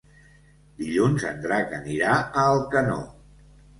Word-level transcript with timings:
Dilluns 0.79 1.27
en 1.31 1.37
Drac 1.45 1.75
anirà 1.81 2.15
a 2.23 2.47
Alcanó. 2.55 3.01